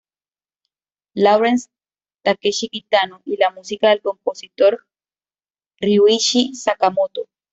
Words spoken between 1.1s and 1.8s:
Lawrence"